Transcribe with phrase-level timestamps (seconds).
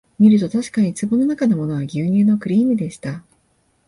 [0.17, 3.21] みるとたしかに壺のなかのものは牛乳のクリームでした